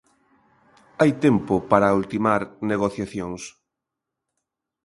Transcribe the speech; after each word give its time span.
Hai 0.99 1.11
tempo 1.25 1.55
para 1.71 1.95
ultimar 2.01 2.41
negociacións. 2.71 3.41